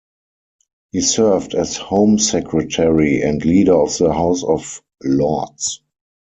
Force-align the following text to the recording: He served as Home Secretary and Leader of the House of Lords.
He 0.91 1.01
served 1.01 1.53
as 1.53 1.77
Home 1.77 2.17
Secretary 2.17 3.21
and 3.21 3.45
Leader 3.45 3.75
of 3.83 3.95
the 3.99 4.11
House 4.11 4.43
of 4.43 4.81
Lords. 5.03 5.83